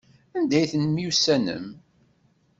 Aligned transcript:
Anda 0.37 0.55
ay 0.57 0.65
temyussanem? 0.71 1.65